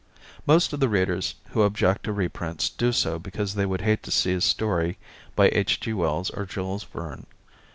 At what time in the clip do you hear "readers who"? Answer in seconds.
0.89-1.61